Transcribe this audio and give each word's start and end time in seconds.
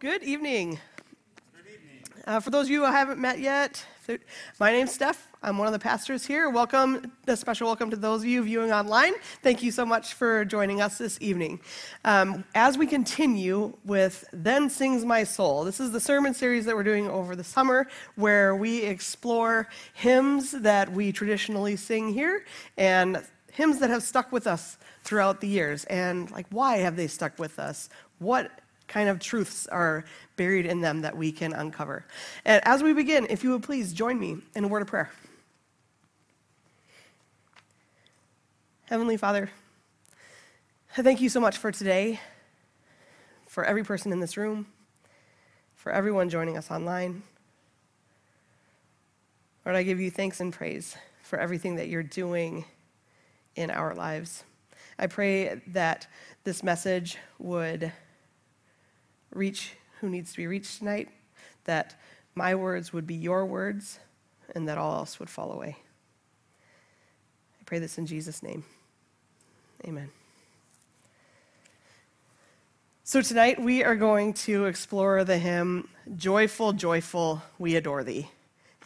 Good 0.00 0.22
evening. 0.22 0.78
Uh, 2.24 2.38
for 2.38 2.50
those 2.50 2.66
of 2.66 2.70
you 2.70 2.84
who 2.84 2.92
haven't 2.92 3.18
met 3.18 3.40
yet, 3.40 3.84
my 4.60 4.70
name's 4.70 4.92
Steph. 4.92 5.26
I'm 5.42 5.58
one 5.58 5.66
of 5.66 5.72
the 5.72 5.80
pastors 5.80 6.24
here. 6.24 6.50
Welcome, 6.50 7.10
a 7.26 7.36
special 7.36 7.66
welcome 7.66 7.90
to 7.90 7.96
those 7.96 8.20
of 8.20 8.28
you 8.28 8.44
viewing 8.44 8.70
online. 8.70 9.14
Thank 9.42 9.60
you 9.60 9.72
so 9.72 9.84
much 9.84 10.14
for 10.14 10.44
joining 10.44 10.80
us 10.80 10.98
this 10.98 11.18
evening. 11.20 11.58
Um, 12.04 12.44
as 12.54 12.78
we 12.78 12.86
continue 12.86 13.76
with 13.84 14.24
Then 14.32 14.70
Sings 14.70 15.04
My 15.04 15.24
Soul, 15.24 15.64
this 15.64 15.80
is 15.80 15.90
the 15.90 15.98
sermon 15.98 16.32
series 16.32 16.64
that 16.66 16.76
we're 16.76 16.84
doing 16.84 17.08
over 17.08 17.34
the 17.34 17.42
summer 17.42 17.88
where 18.14 18.54
we 18.54 18.82
explore 18.82 19.68
hymns 19.94 20.52
that 20.52 20.92
we 20.92 21.10
traditionally 21.10 21.74
sing 21.74 22.12
here 22.12 22.44
and 22.76 23.20
hymns 23.50 23.80
that 23.80 23.90
have 23.90 24.04
stuck 24.04 24.30
with 24.30 24.46
us 24.46 24.78
throughout 25.02 25.40
the 25.40 25.48
years. 25.48 25.84
And, 25.86 26.30
like, 26.30 26.46
why 26.50 26.76
have 26.76 26.94
they 26.94 27.08
stuck 27.08 27.36
with 27.40 27.58
us? 27.58 27.90
What 28.20 28.52
kind 28.88 29.08
of 29.08 29.20
truths 29.20 29.66
are 29.68 30.04
buried 30.36 30.66
in 30.66 30.80
them 30.80 31.02
that 31.02 31.16
we 31.16 31.30
can 31.30 31.52
uncover. 31.52 32.04
And 32.44 32.66
as 32.66 32.82
we 32.82 32.92
begin, 32.92 33.26
if 33.30 33.44
you 33.44 33.50
would 33.50 33.62
please 33.62 33.92
join 33.92 34.18
me 34.18 34.38
in 34.56 34.64
a 34.64 34.68
word 34.68 34.82
of 34.82 34.88
prayer. 34.88 35.10
Heavenly 38.86 39.18
Father, 39.18 39.50
I 40.96 41.02
thank 41.02 41.20
you 41.20 41.28
so 41.28 41.40
much 41.40 41.58
for 41.58 41.70
today, 41.70 42.20
for 43.46 43.62
every 43.62 43.84
person 43.84 44.12
in 44.12 44.20
this 44.20 44.38
room, 44.38 44.66
for 45.74 45.92
everyone 45.92 46.30
joining 46.30 46.56
us 46.56 46.70
online. 46.70 47.22
Lord, 49.66 49.76
I 49.76 49.82
give 49.82 50.00
you 50.00 50.10
thanks 50.10 50.40
and 50.40 50.52
praise 50.52 50.96
for 51.22 51.38
everything 51.38 51.76
that 51.76 51.88
you're 51.88 52.02
doing 52.02 52.64
in 53.54 53.70
our 53.70 53.94
lives. 53.94 54.44
I 54.98 55.06
pray 55.06 55.60
that 55.68 56.06
this 56.44 56.62
message 56.62 57.18
would 57.38 57.92
reach 59.38 59.72
who 60.00 60.08
needs 60.10 60.32
to 60.32 60.36
be 60.36 60.46
reached 60.46 60.78
tonight, 60.78 61.08
that 61.64 61.98
my 62.34 62.54
words 62.54 62.92
would 62.92 63.06
be 63.06 63.14
your 63.14 63.46
words, 63.46 63.98
and 64.54 64.68
that 64.68 64.78
all 64.78 64.94
else 64.94 65.18
would 65.18 65.30
fall 65.30 65.52
away. 65.52 65.76
I 67.60 67.64
pray 67.64 67.78
this 67.78 67.98
in 67.98 68.06
Jesus' 68.06 68.42
name. 68.42 68.64
Amen. 69.86 70.10
So, 73.04 73.22
tonight 73.22 73.58
we 73.58 73.82
are 73.82 73.96
going 73.96 74.34
to 74.34 74.66
explore 74.66 75.24
the 75.24 75.38
hymn, 75.38 75.88
Joyful, 76.16 76.74
Joyful, 76.74 77.42
We 77.58 77.76
Adore 77.76 78.04
Thee. 78.04 78.28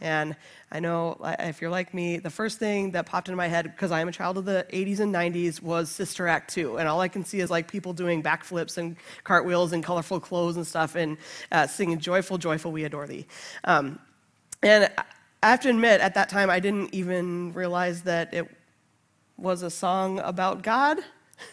And 0.02 0.34
I 0.72 0.80
know 0.80 1.16
if 1.38 1.60
you're 1.60 1.70
like 1.70 1.94
me, 1.94 2.18
the 2.18 2.28
first 2.28 2.58
thing 2.58 2.90
that 2.90 3.06
popped 3.06 3.28
into 3.28 3.36
my 3.36 3.46
head, 3.46 3.64
because 3.64 3.92
I 3.92 4.00
am 4.00 4.08
a 4.08 4.12
child 4.12 4.36
of 4.36 4.44
the 4.44 4.66
80s 4.72 4.98
and 4.98 5.14
90s, 5.14 5.62
was 5.62 5.88
Sister 5.88 6.26
Act 6.26 6.52
2. 6.52 6.78
And 6.78 6.88
all 6.88 7.00
I 7.00 7.06
can 7.06 7.24
see 7.24 7.38
is 7.38 7.50
like 7.50 7.70
people 7.70 7.92
doing 7.92 8.20
backflips 8.20 8.78
and 8.78 8.96
cartwheels 9.22 9.72
and 9.72 9.82
colorful 9.82 10.18
clothes 10.18 10.56
and 10.56 10.66
stuff 10.66 10.96
and 10.96 11.16
uh, 11.52 11.68
singing 11.68 12.00
Joyful, 12.00 12.36
Joyful, 12.36 12.72
We 12.72 12.82
Adore 12.82 13.06
Thee. 13.06 13.26
Um, 13.62 14.00
and 14.60 14.90
I 15.40 15.50
have 15.50 15.60
to 15.60 15.70
admit, 15.70 16.00
at 16.00 16.14
that 16.14 16.28
time, 16.28 16.50
I 16.50 16.58
didn't 16.58 16.92
even 16.92 17.52
realize 17.52 18.02
that 18.02 18.34
it 18.34 18.50
was 19.36 19.62
a 19.62 19.70
song 19.70 20.18
about 20.18 20.62
God. 20.62 20.98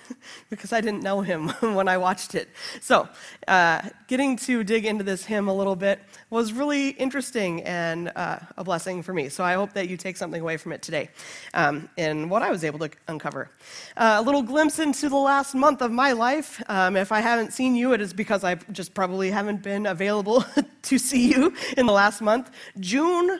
because 0.49 0.73
I 0.73 0.81
didn't 0.81 1.03
know 1.03 1.21
him 1.21 1.49
when 1.59 1.87
I 1.87 1.97
watched 1.97 2.35
it. 2.35 2.49
So, 2.81 3.07
uh, 3.47 3.81
getting 4.07 4.37
to 4.37 4.63
dig 4.63 4.85
into 4.85 5.03
this 5.03 5.25
hymn 5.25 5.47
a 5.47 5.53
little 5.53 5.75
bit 5.75 5.99
was 6.29 6.53
really 6.53 6.89
interesting 6.89 7.63
and 7.63 8.11
uh, 8.15 8.39
a 8.57 8.63
blessing 8.63 9.03
for 9.03 9.13
me. 9.13 9.29
So, 9.29 9.43
I 9.43 9.53
hope 9.53 9.73
that 9.73 9.89
you 9.89 9.97
take 9.97 10.17
something 10.17 10.41
away 10.41 10.57
from 10.57 10.71
it 10.71 10.81
today 10.81 11.09
um, 11.53 11.89
and 11.97 12.29
what 12.29 12.41
I 12.41 12.51
was 12.51 12.63
able 12.63 12.79
to 12.79 12.89
uncover. 13.07 13.49
Uh, 13.97 14.17
a 14.19 14.21
little 14.21 14.43
glimpse 14.43 14.79
into 14.79 15.09
the 15.09 15.15
last 15.15 15.55
month 15.55 15.81
of 15.81 15.91
my 15.91 16.11
life. 16.11 16.61
Um, 16.67 16.95
if 16.95 17.11
I 17.11 17.19
haven't 17.19 17.53
seen 17.53 17.75
you, 17.75 17.93
it 17.93 18.01
is 18.01 18.13
because 18.13 18.43
I 18.43 18.55
just 18.71 18.93
probably 18.93 19.31
haven't 19.31 19.63
been 19.63 19.85
available 19.85 20.43
to 20.83 20.97
see 20.97 21.31
you 21.31 21.53
in 21.77 21.85
the 21.85 21.93
last 21.93 22.21
month. 22.21 22.51
June, 22.79 23.39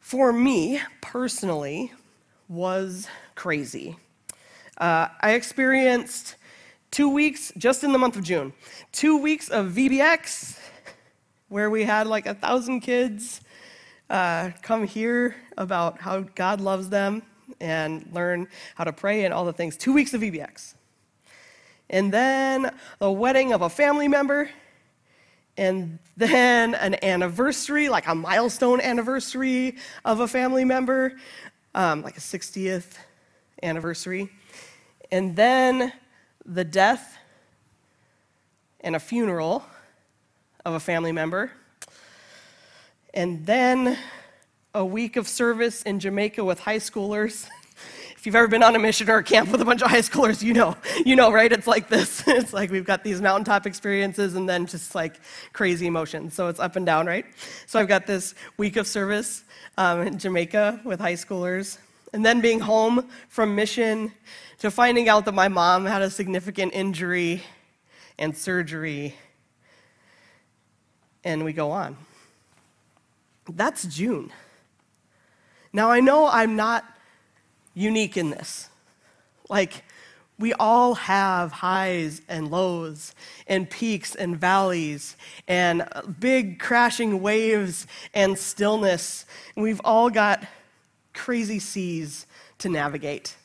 for 0.00 0.32
me 0.32 0.80
personally, 1.00 1.92
was 2.48 3.08
crazy. 3.34 3.96
Uh, 4.78 5.08
I 5.20 5.32
experienced 5.32 6.36
two 6.90 7.08
weeks 7.10 7.52
just 7.58 7.84
in 7.84 7.92
the 7.92 7.98
month 7.98 8.16
of 8.16 8.24
June, 8.24 8.52
two 8.90 9.18
weeks 9.18 9.48
of 9.48 9.72
VBX, 9.72 10.58
where 11.48 11.68
we 11.68 11.84
had 11.84 12.06
like 12.06 12.26
a 12.26 12.34
thousand 12.34 12.80
kids 12.80 13.42
uh, 14.08 14.50
come 14.62 14.86
here 14.86 15.36
about 15.58 16.00
how 16.00 16.20
God 16.20 16.60
loves 16.60 16.88
them 16.88 17.22
and 17.60 18.08
learn 18.12 18.48
how 18.74 18.84
to 18.84 18.92
pray 18.92 19.24
and 19.24 19.34
all 19.34 19.44
the 19.44 19.52
things. 19.52 19.76
Two 19.76 19.92
weeks 19.92 20.14
of 20.14 20.22
VBX. 20.22 20.74
And 21.90 22.10
then 22.10 22.74
the 22.98 23.10
wedding 23.10 23.52
of 23.52 23.60
a 23.60 23.68
family 23.68 24.08
member, 24.08 24.48
and 25.58 25.98
then 26.16 26.74
an 26.74 26.96
anniversary, 27.04 27.90
like 27.90 28.08
a 28.08 28.14
milestone 28.14 28.80
anniversary 28.80 29.76
of 30.04 30.20
a 30.20 30.28
family 30.28 30.64
member, 30.64 31.12
um, 31.74 32.00
like 32.00 32.16
a 32.16 32.20
60th 32.20 32.96
anniversary 33.62 34.30
and 35.12 35.36
then 35.36 35.92
the 36.46 36.64
death 36.64 37.18
and 38.80 38.96
a 38.96 38.98
funeral 38.98 39.64
of 40.64 40.74
a 40.74 40.80
family 40.80 41.12
member, 41.12 41.52
and 43.12 43.44
then 43.44 43.98
a 44.74 44.84
week 44.84 45.16
of 45.16 45.28
service 45.28 45.82
in 45.82 46.00
Jamaica 46.00 46.42
with 46.42 46.60
high 46.60 46.78
schoolers. 46.78 47.46
if 48.16 48.24
you've 48.24 48.34
ever 48.34 48.48
been 48.48 48.62
on 48.62 48.74
a 48.74 48.78
mission 48.78 49.10
or 49.10 49.18
a 49.18 49.22
camp 49.22 49.50
with 49.50 49.60
a 49.60 49.64
bunch 49.66 49.82
of 49.82 49.90
high 49.90 49.98
schoolers, 49.98 50.42
you 50.42 50.54
know, 50.54 50.76
you 51.04 51.14
know, 51.14 51.30
right? 51.30 51.52
It's 51.52 51.66
like 51.66 51.88
this. 51.88 52.26
It's 52.32 52.54
like 52.54 52.70
we've 52.70 52.86
got 52.86 53.04
these 53.04 53.20
mountaintop 53.20 53.66
experiences 53.66 54.34
and 54.34 54.48
then 54.48 54.64
just 54.64 54.94
like 54.94 55.20
crazy 55.52 55.86
emotions. 55.86 56.32
So 56.32 56.48
it's 56.48 56.58
up 56.58 56.76
and 56.76 56.86
down, 56.86 57.06
right? 57.06 57.26
So 57.66 57.78
I've 57.78 57.88
got 57.88 58.06
this 58.06 58.34
week 58.56 58.76
of 58.76 58.86
service 58.86 59.44
um, 59.76 60.00
in 60.00 60.18
Jamaica 60.18 60.80
with 60.84 61.00
high 61.00 61.14
schoolers, 61.14 61.76
and 62.12 62.24
then 62.24 62.40
being 62.40 62.60
home 62.60 63.08
from 63.28 63.54
mission 63.54 64.12
to 64.58 64.70
finding 64.70 65.08
out 65.08 65.24
that 65.24 65.32
my 65.32 65.48
mom 65.48 65.86
had 65.86 66.02
a 66.02 66.10
significant 66.10 66.72
injury 66.74 67.42
and 68.18 68.36
surgery, 68.36 69.16
and 71.24 71.44
we 71.44 71.52
go 71.52 71.70
on. 71.70 71.96
That's 73.50 73.84
June. 73.84 74.30
Now, 75.72 75.90
I 75.90 76.00
know 76.00 76.28
I'm 76.28 76.54
not 76.54 76.84
unique 77.74 78.16
in 78.16 78.30
this. 78.30 78.68
Like, 79.48 79.84
we 80.38 80.52
all 80.54 80.94
have 80.94 81.52
highs 81.52 82.20
and 82.28 82.50
lows, 82.50 83.14
and 83.46 83.68
peaks 83.68 84.14
and 84.14 84.36
valleys, 84.36 85.16
and 85.46 85.86
big 86.18 86.58
crashing 86.58 87.22
waves 87.22 87.86
and 88.12 88.38
stillness. 88.38 89.24
We've 89.56 89.80
all 89.84 90.10
got 90.10 90.44
crazy 91.12 91.58
seas 91.58 92.26
to 92.58 92.68
navigate 92.68 93.36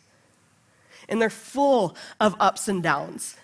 and 1.09 1.21
they're 1.21 1.29
full 1.29 1.95
of 2.19 2.35
ups 2.39 2.67
and 2.67 2.83
downs. 2.83 3.35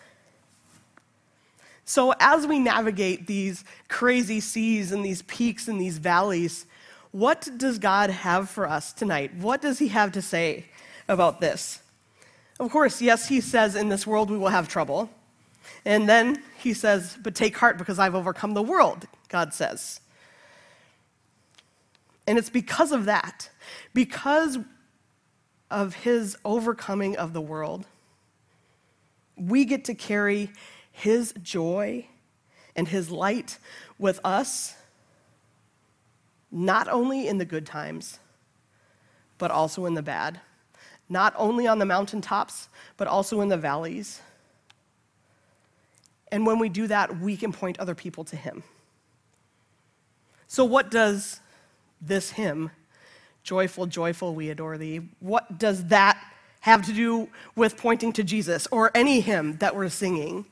So, 1.86 2.14
as 2.20 2.48
we 2.48 2.60
navigate 2.60 3.28
these 3.28 3.66
crazy 3.90 4.40
seas 4.40 4.92
and 4.92 5.04
these 5.04 5.22
peaks 5.24 5.68
and 5.68 5.80
these 5.80 5.98
valleys, 5.98 6.66
what 7.12 7.48
does 7.58 7.78
God 7.78 8.10
have 8.10 8.50
for 8.50 8.68
us 8.68 8.94
tonight? 8.94 9.36
What 9.36 9.62
does 9.62 9.80
He 9.80 9.90
have 9.90 10.14
to 10.14 10.22
say 10.22 10.66
about 11.08 11.42
this? 11.42 11.82
Of 12.60 12.72
course, 12.72 13.02
yes, 13.02 13.28
He 13.28 13.42
says, 13.42 13.76
In 13.76 13.90
this 13.90 14.08
world 14.08 14.30
we 14.32 14.38
will 14.38 14.48
have 14.48 14.70
trouble. 14.70 15.10
And 15.86 16.08
then 16.08 16.42
He 16.58 16.74
says, 16.74 17.18
But 17.22 17.36
take 17.36 17.58
heart 17.58 17.78
because 17.78 18.00
I've 18.00 18.16
overcome 18.16 18.54
the 18.54 18.64
world, 18.64 19.06
God 19.28 19.54
says. 19.54 20.00
And 22.26 22.38
it's 22.38 22.50
because 22.50 22.94
of 22.94 23.06
that, 23.06 23.50
because 23.94 24.60
of 25.70 25.96
his 25.96 26.38
overcoming 26.46 27.18
of 27.18 27.34
the 27.34 27.42
world, 27.42 27.86
we 29.36 29.66
get 29.66 29.86
to 29.86 29.96
carry 29.96 30.52
his 30.92 31.34
joy 31.42 32.08
and 32.76 32.88
his 32.88 33.10
light 33.10 33.58
with 33.98 34.20
us, 34.24 34.76
not 36.52 36.88
only 36.88 37.28
in 37.28 37.38
the 37.38 37.46
good 37.46 37.66
times, 37.66 38.20
but 39.38 39.52
also 39.52 39.86
in 39.86 39.94
the 39.94 40.04
bad. 40.04 40.40
Not 41.10 41.34
only 41.36 41.68
on 41.68 41.80
the 41.80 41.86
mountaintops, 41.86 42.70
but 42.96 43.08
also 43.08 43.42
in 43.42 43.50
the 43.50 43.58
valleys. 43.58 44.22
And 46.32 46.46
when 46.46 46.60
we 46.60 46.70
do 46.70 46.88
that, 46.88 47.20
we 47.20 47.36
can 47.36 47.52
point 47.52 47.80
other 47.80 47.94
people 47.94 48.24
to 48.26 48.36
him. 48.36 48.64
So, 50.48 50.64
what 50.64 50.90
does 50.90 51.40
this 52.02 52.32
hymn 52.32 52.72
Joyful, 53.44 53.88
joyful, 53.88 54.34
we 54.34 54.50
adore 54.50 54.78
thee. 54.78 55.02
What 55.20 55.58
does 55.60 55.86
that 55.88 56.18
have 56.62 56.86
to 56.86 56.94
do 56.94 57.30
with 57.56 57.76
pointing 57.78 58.14
to 58.14 58.24
Jesus 58.24 58.68
or 58.72 58.90
any 58.96 59.20
hymn 59.20 59.58
that 59.58 59.76
we're 59.76 59.90
singing 59.90 60.46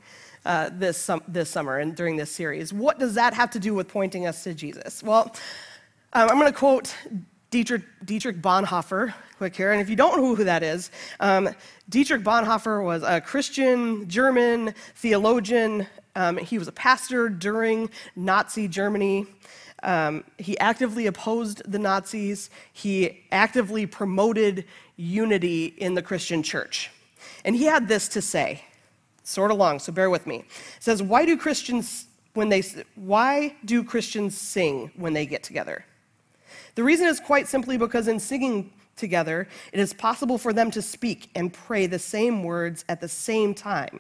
uh, 0.46 0.70
this, 0.74 0.98
sum- 0.98 1.24
this 1.28 1.50
summer 1.50 1.78
and 1.78 1.96
during 1.96 2.18
this 2.18 2.32
series? 2.32 2.74
What 2.74 3.00
does 3.00 3.16
that 3.16 3.34
have 3.34 3.50
to 3.52 3.60
do 3.60 3.74
with 3.74 3.88
pointing 3.88 4.28
us 4.28 4.44
to 4.44 4.54
Jesus? 4.54 5.02
Well, 5.02 5.34
um, 6.14 6.30
I'm 6.30 6.38
going 6.38 6.52
to 6.52 6.58
quote 6.58 6.94
Dietrich, 7.50 7.84
Dietrich, 8.04 8.42
Bonhoeffer 8.42 9.14
quick 9.38 9.56
here. 9.56 9.72
And 9.72 9.82
if 9.82 9.90
you 9.90 9.96
don't 9.96 10.18
know 10.18 10.36
who 10.36 10.44
that 10.44 10.62
is, 10.62 10.92
um, 11.20 11.50
Dietrich 11.90 12.24
Bonhoeffer 12.24 12.84
was 12.84 13.04
a 13.04 13.22
Christian 13.22 14.08
German 14.10 14.76
theologian 14.96 15.88
um, 16.16 16.38
he 16.38 16.58
was 16.58 16.68
a 16.68 16.74
pastor 16.74 17.30
during 17.30 17.90
Nazi 18.16 18.68
Germany. 18.68 19.26
Um, 19.84 20.24
he 20.38 20.58
actively 20.60 21.08
opposed 21.08 21.64
the 21.70 21.80
Nazis. 21.80 22.50
He 22.72 23.24
actively 23.32 23.86
promoted 23.86 24.66
unity 24.96 25.66
in 25.78 25.96
the 25.96 26.02
Christian 26.02 26.44
church. 26.44 26.92
And 27.44 27.56
he 27.56 27.66
had 27.66 27.88
this 27.88 28.08
to 28.10 28.22
say, 28.22 28.64
sort 29.24 29.52
of 29.52 29.58
long, 29.58 29.80
so 29.80 29.92
bear 29.92 30.10
with 30.10 30.28
me. 30.28 30.38
It 30.38 30.84
says, 30.84 31.02
Why 31.02 31.26
do 31.26 31.38
Christians 31.38 32.06
when 32.34 32.50
they 32.50 32.64
why 32.96 33.56
do 33.66 33.84
Christians 33.84 34.38
sing 34.38 34.92
when 34.96 35.14
they 35.14 35.26
get 35.26 35.44
together? 35.44 35.86
The 36.76 36.84
reason 36.84 37.08
is 37.08 37.20
quite 37.20 37.48
simply 37.48 37.78
because 37.78 38.08
in 38.08 38.20
singing 38.20 38.72
together, 38.96 39.48
it 39.74 39.80
is 39.80 39.94
possible 39.94 40.38
for 40.38 40.54
them 40.54 40.72
to 40.72 40.82
speak 40.82 41.30
and 41.36 41.52
pray 41.52 41.88
the 41.88 42.00
same 42.00 42.44
words 42.44 42.86
at 42.88 43.02
the 43.02 43.10
same 43.10 43.54
time. 43.54 44.00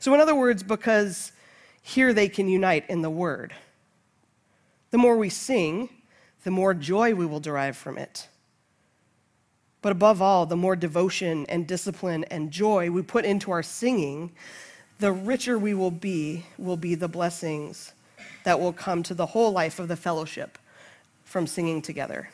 So, 0.00 0.12
in 0.12 0.20
other 0.20 0.34
words, 0.34 0.62
because 0.62 1.32
here 1.82 2.12
they 2.12 2.28
can 2.28 2.48
unite 2.48 2.84
in 2.88 3.02
the 3.02 3.10
word. 3.10 3.54
The 4.94 4.98
more 4.98 5.16
we 5.16 5.28
sing, 5.28 5.88
the 6.44 6.52
more 6.52 6.72
joy 6.72 7.16
we 7.16 7.26
will 7.26 7.40
derive 7.40 7.76
from 7.76 7.98
it. 7.98 8.28
But 9.82 9.90
above 9.90 10.22
all, 10.22 10.46
the 10.46 10.54
more 10.54 10.76
devotion 10.76 11.46
and 11.48 11.66
discipline 11.66 12.22
and 12.30 12.52
joy 12.52 12.92
we 12.92 13.02
put 13.02 13.24
into 13.24 13.50
our 13.50 13.64
singing, 13.64 14.30
the 15.00 15.10
richer 15.10 15.58
we 15.58 15.74
will 15.74 15.90
be, 15.90 16.46
will 16.58 16.76
be 16.76 16.94
the 16.94 17.08
blessings 17.08 17.92
that 18.44 18.60
will 18.60 18.72
come 18.72 19.02
to 19.02 19.14
the 19.14 19.26
whole 19.26 19.50
life 19.50 19.80
of 19.80 19.88
the 19.88 19.96
fellowship 19.96 20.58
from 21.24 21.48
singing 21.48 21.82
together. 21.82 22.30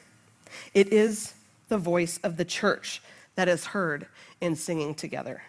It 0.75 0.93
is 0.93 1.33
the 1.71 1.79
voice 1.79 2.21
of 2.23 2.37
the 2.37 2.45
church 2.45 3.01
that 3.37 3.49
is 3.49 3.65
heard 3.65 4.07
in 4.43 4.55
singing 4.55 4.95
together. 4.95 5.45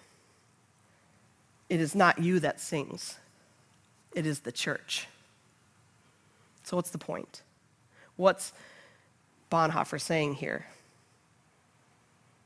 It 1.67 1.81
is 1.81 1.93
not 1.93 2.19
you 2.19 2.39
that 2.39 2.61
sings, 2.61 3.17
it 4.15 4.25
is 4.25 4.39
the 4.39 4.53
church. 4.53 5.07
So, 6.71 6.77
what's 6.77 6.91
the 6.91 6.97
point? 6.97 7.41
What's 8.15 8.53
Bonhoeffer 9.51 9.99
saying 9.99 10.35
here? 10.35 10.67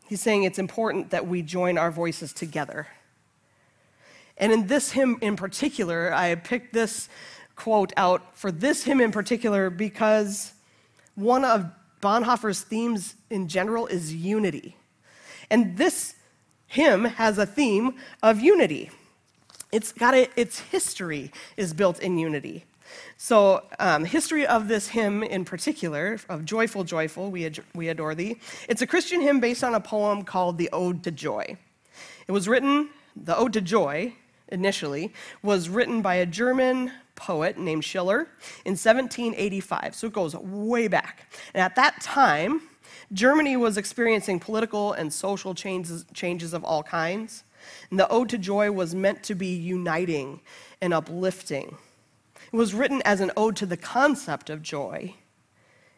He's 0.10 0.19
saying 0.19 0.45
it's 0.45 0.57
important 0.57 1.12
that 1.12 1.27
we 1.27 1.44
join 1.44 1.77
our 1.77 1.92
voices 1.92 2.33
together. 2.33 2.88
And 4.36 4.51
in 4.51 4.66
this 4.66 4.94
hymn 4.94 5.19
in 5.22 5.36
particular, 5.36 6.12
I 6.12 6.33
picked 6.33 6.74
this 6.74 7.07
quote 7.56 7.94
out 7.98 8.36
for 8.36 8.51
this 8.51 8.83
hymn 8.86 9.00
in 9.00 9.12
particular 9.12 9.69
because 9.69 10.54
one 11.13 11.45
of 11.45 11.69
Bonhoeffer's 12.01 12.62
themes 12.62 13.13
in 13.30 13.48
general 13.48 13.86
is 13.86 14.12
unity. 14.12 14.75
And 15.51 15.78
this 15.78 16.16
hymn 16.66 17.06
has 17.06 17.38
a 17.38 17.45
theme 17.45 17.94
of 18.24 18.39
unity. 18.39 18.89
It's 19.71 19.92
got 19.92 20.16
a, 20.16 20.28
its 20.36 20.62
history 20.62 21.31
is 21.57 21.75
built 21.75 22.00
in 22.00 22.18
unity. 22.18 22.66
So, 23.18 23.64
um, 23.80 24.06
history 24.06 24.46
of 24.46 24.68
this 24.68 24.90
hymn 24.90 25.24
in 25.24 25.46
particular, 25.46 26.18
of 26.30 26.46
Joyful, 26.46 26.84
Joyful, 26.84 27.32
we, 27.32 27.46
ad- 27.46 27.60
we 27.74 27.90
Adore 27.90 28.16
Thee, 28.16 28.38
it's 28.70 28.82
a 28.82 28.88
Christian 28.88 29.22
hymn 29.22 29.40
based 29.40 29.64
on 29.64 29.74
a 29.74 29.80
poem 29.80 30.24
called 30.24 30.58
The 30.58 30.70
Ode 30.72 31.04
to 31.04 31.12
Joy. 31.12 31.58
It 32.28 32.32
was 32.32 32.48
written, 32.48 32.90
the 33.16 33.38
Ode 33.38 33.54
to 33.54 33.62
Joy, 33.62 34.14
initially, 34.50 35.14
was 35.42 35.70
written 35.70 36.02
by 36.02 36.16
a 36.16 36.26
German 36.26 36.92
poet 37.16 37.58
named 37.58 37.84
Schiller 37.84 38.28
in 38.66 38.74
1785. 38.74 39.96
So 39.96 40.08
it 40.08 40.14
goes 40.14 40.36
way 40.36 40.88
back. 40.88 41.31
And 41.54 41.62
at 41.62 41.76
that 41.76 42.02
time, 42.02 42.62
Germany 43.14 43.58
was 43.58 43.78
experiencing 43.78 44.40
political 44.40 44.94
and 44.94 45.12
social 45.12 45.54
changes, 45.54 46.06
changes 46.14 46.54
of 46.54 46.64
all 46.64 46.84
kinds. 46.84 47.44
And 47.90 48.00
the 48.00 48.08
Ode 48.10 48.30
to 48.30 48.38
Joy 48.38 48.72
was 48.72 48.94
meant 48.94 49.24
to 49.24 49.36
be 49.36 49.56
uniting 49.56 50.42
and 50.81 50.94
uplifting. 50.94 51.78
Was 52.56 52.74
written 52.74 53.02
as 53.04 53.19
an 53.19 53.34
ode 53.36 53.57
to 53.57 53.66
the 53.66 53.75
concept 53.75 54.50
of 54.50 54.62
joy 54.62 55.16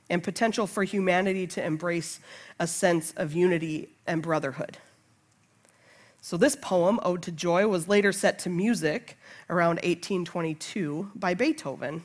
and 0.10 0.24
potential 0.24 0.66
for 0.66 0.84
humanity 0.84 1.46
to 1.46 1.64
embrace 1.64 2.20
a 2.60 2.66
sense 2.66 3.14
of 3.16 3.34
unity 3.34 3.90
and 4.08 4.24
brotherhood. 4.24 4.80
So, 6.20 6.36
this 6.36 6.56
poem, 6.60 7.00
Ode 7.04 7.22
to 7.22 7.32
Joy, 7.32 7.68
was 7.68 7.88
later 7.88 8.12
set 8.12 8.40
to 8.40 8.50
music 8.50 9.20
around 9.52 9.76
1822 9.84 11.12
by 11.14 11.36
Beethoven. 11.36 12.04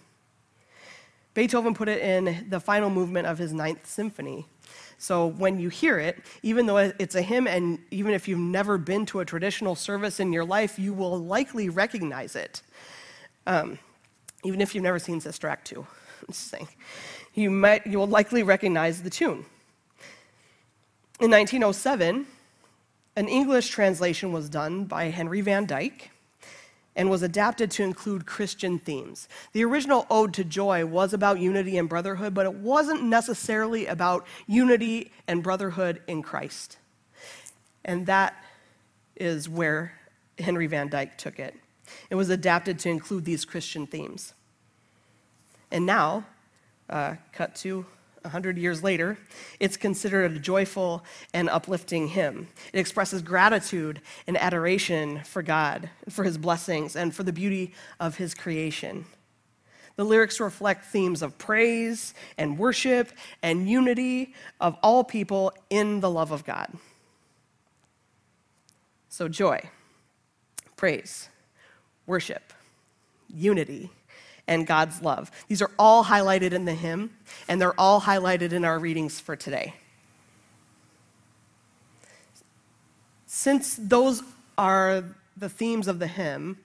Beethoven 1.33 1.73
put 1.73 1.89
it 1.89 2.03
in 2.03 2.45
the 2.51 2.61
final 2.61 2.91
movement 2.91 3.27
of 3.27 3.39
his 3.39 3.55
Ninth 3.55 3.87
Symphony. 3.87 4.47
So, 4.99 5.29
when 5.29 5.59
you 5.59 5.71
hear 5.71 5.99
it, 5.99 6.19
even 6.43 6.67
though 6.67 6.77
it's 6.77 7.15
a 7.15 7.23
hymn, 7.23 7.47
and 7.47 7.79
even 7.91 8.13
if 8.13 8.29
you've 8.29 8.39
never 8.39 8.77
been 8.77 9.07
to 9.07 9.21
a 9.21 9.25
traditional 9.25 9.75
service 9.75 10.21
in 10.21 10.31
your 10.31 10.45
life, 10.45 10.79
you 10.79 10.93
will 10.93 11.19
likely 11.19 11.71
recognize 11.71 12.37
it. 12.37 12.61
Um, 13.47 13.79
even 14.43 14.61
if 14.61 14.75
you've 14.75 14.85
never 14.85 14.99
seen 14.99 15.21
Sister 15.21 15.49
Act 15.49 15.67
2. 15.69 15.81
I'm 16.21 16.27
just 16.29 16.49
saying. 16.49 16.69
You, 17.35 17.51
might, 17.51 17.87
you 17.87 17.99
will 17.99 18.07
likely 18.07 18.43
recognize 18.43 19.03
the 19.03 19.11
tune. 19.11 19.45
In 21.21 21.31
1907, 21.31 22.27
an 23.15 23.29
English 23.29 23.69
translation 23.69 24.33
was 24.33 24.49
done 24.49 24.85
by 24.85 25.05
Henry 25.05 25.41
Van 25.41 25.67
Dyke 25.67 26.11
and 26.95 27.11
was 27.11 27.23
adapted 27.23 27.71
to 27.73 27.83
include 27.83 28.27
Christian 28.27 28.79
themes. 28.79 29.29
The 29.53 29.65
original 29.65 30.07
Ode 30.11 30.35
to 30.35 30.45
Joy 30.45 30.85
was 30.85 31.15
about 31.15 31.39
unity 31.39 31.79
and 31.79 31.89
brotherhood, 31.89 32.35
but 32.35 32.47
it 32.47 32.55
wasn't 32.55 33.05
necessarily 33.05 33.87
about 33.87 34.27
unity 34.47 35.11
and 35.27 35.43
brotherhood 35.43 36.03
in 36.07 36.23
Christ. 36.23 36.77
And 37.85 38.07
that 38.07 38.35
is 39.17 39.49
where 39.49 39.95
Henry 40.39 40.67
Van 40.67 40.89
Dyke 40.89 41.17
took 41.17 41.39
it. 41.39 41.55
It 42.11 42.15
was 42.15 42.31
adapted 42.31 42.79
to 42.81 42.89
include 42.89 43.25
these 43.25 43.45
Christian 43.45 43.87
themes. 43.87 44.35
And 45.71 45.87
now, 45.87 46.27
uh, 46.91 47.17
cut 47.33 47.55
to 47.57 47.87
100 48.23 48.57
years 48.57 48.83
later, 48.83 49.19
it's 49.59 49.77
considered 49.77 50.33
a 50.33 50.39
joyful 50.39 51.05
and 51.35 51.49
uplifting 51.49 52.09
hymn. 52.09 52.49
It 52.73 52.79
expresses 52.79 53.23
gratitude 53.23 54.01
and 54.27 54.37
adoration 54.37 55.23
for 55.25 55.43
God, 55.43 55.91
for 56.09 56.25
his 56.25 56.39
blessings, 56.39 56.95
and 56.95 57.15
for 57.15 57.23
the 57.23 57.33
beauty 57.33 57.75
of 57.99 58.17
his 58.17 58.35
creation. 58.35 59.07
The 59.97 60.05
lyrics 60.05 60.41
reflect 60.41 60.87
themes 60.87 61.21
of 61.21 61.37
praise 61.37 62.15
and 62.39 62.59
worship 62.59 63.13
and 63.43 63.69
unity 63.69 64.35
of 64.61 64.77
all 64.83 65.05
people 65.05 65.53
in 65.69 66.01
the 66.01 66.11
love 66.11 66.31
of 66.31 66.45
God. 66.45 66.73
So, 69.09 69.29
joy, 69.29 69.61
praise, 70.77 71.29
worship, 72.07 72.53
unity, 73.33 73.91
and 74.49 74.67
God's 74.67 75.03
love. 75.03 75.31
These 75.49 75.63
are 75.63 75.71
all 75.79 76.05
highlighted 76.05 76.53
in 76.53 76.65
the 76.65 76.75
hymn, 76.75 77.11
and 77.49 77.61
they're 77.61 77.79
all 77.79 78.01
highlighted 78.01 78.53
in 78.53 78.65
our 78.65 78.79
readings 78.79 79.21
for 79.21 79.37
today. 79.37 79.75
Since 83.27 83.77
those 83.77 84.23
are 84.59 85.05
the 85.37 85.49
themes 85.49 85.89
of 85.89 85.99
the 85.99 86.07
hymn, 86.07 86.59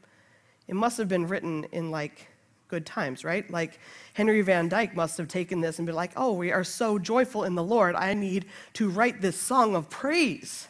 it 0.67 0.75
must 0.75 0.97
have 0.97 1.07
been 1.07 1.27
written 1.27 1.65
in 1.71 1.91
like 1.91 2.27
good 2.67 2.85
times, 2.85 3.23
right? 3.23 3.49
Like 3.49 3.79
Henry 4.13 4.41
Van 4.41 4.67
Dyke 4.67 4.95
must 4.95 5.17
have 5.17 5.27
taken 5.27 5.61
this 5.61 5.79
and 5.79 5.85
been 5.85 5.95
like, 5.95 6.11
oh, 6.17 6.33
we 6.33 6.51
are 6.51 6.63
so 6.63 6.99
joyful 6.99 7.43
in 7.43 7.55
the 7.55 7.63
Lord, 7.63 7.95
I 7.95 8.13
need 8.13 8.45
to 8.73 8.89
write 8.89 9.21
this 9.21 9.39
song 9.39 9.75
of 9.75 9.89
praise. 9.89 10.67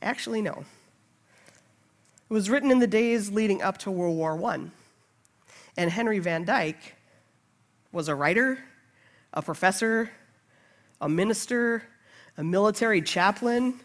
Actually, 0.00 0.42
no. 0.42 0.64
It 2.32 2.34
was 2.34 2.48
written 2.48 2.70
in 2.70 2.78
the 2.78 2.86
days 2.86 3.30
leading 3.30 3.60
up 3.60 3.76
to 3.78 3.90
World 3.90 4.16
War 4.16 4.42
I. 4.42 4.60
And 5.76 5.90
Henry 5.90 6.18
Van 6.18 6.46
Dyke 6.46 6.94
was 7.92 8.08
a 8.08 8.14
writer, 8.14 8.58
a 9.34 9.42
professor, 9.42 10.08
a 10.98 11.10
minister, 11.10 11.82
a 12.38 12.42
military 12.42 13.02
chaplain. 13.02 13.78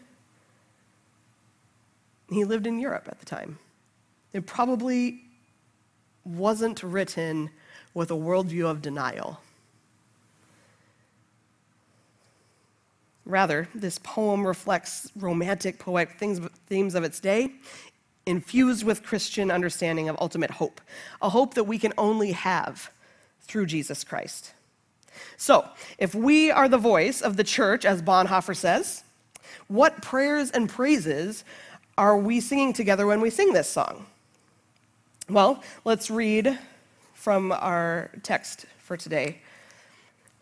He 2.30 2.46
lived 2.46 2.68
in 2.68 2.80
Europe 2.80 3.10
at 3.12 3.20
the 3.20 3.26
time. 3.26 3.60
It 4.32 4.46
probably 4.46 5.26
wasn't 6.24 6.84
written 6.84 7.50
with 7.94 8.12
a 8.12 8.16
worldview 8.16 8.66
of 8.66 8.82
denial. 8.82 9.42
Rather, 13.26 13.68
this 13.76 14.00
poem 14.02 14.48
reflects 14.48 15.12
romantic 15.18 15.80
poetic 15.80 16.18
themes 16.18 16.96
of 16.96 17.04
its 17.04 17.20
day 17.20 17.52
infused 18.28 18.84
with 18.84 19.04
Christian 19.04 19.50
understanding 19.50 20.10
of 20.10 20.18
ultimate 20.20 20.52
hope, 20.52 20.82
a 21.22 21.30
hope 21.30 21.54
that 21.56 21.64
we 21.64 21.80
can 21.80 21.94
only 21.98 22.34
have 22.34 22.92
through 23.42 23.66
Jesus 23.66 24.04
Christ. 24.04 24.54
So, 25.38 25.68
if 25.98 26.14
we 26.14 26.52
are 26.52 26.70
the 26.70 26.78
voice 26.78 27.22
of 27.22 27.38
the 27.38 27.44
church, 27.44 27.86
as 27.86 28.02
Bonhoeffer 28.02 28.56
says, 28.56 29.04
what 29.68 30.02
prayers 30.02 30.52
and 30.52 30.70
praises 30.70 31.44
are 31.98 32.18
we 32.18 32.40
singing 32.40 32.74
together 32.74 33.08
when 33.08 33.22
we 33.22 33.30
sing 33.30 33.54
this 33.54 33.70
song? 33.70 34.06
Well, 35.30 35.64
let's 35.84 36.12
read 36.12 36.60
from 37.14 37.52
our 37.52 38.12
text 38.24 38.66
for 38.78 38.96
today 38.96 39.42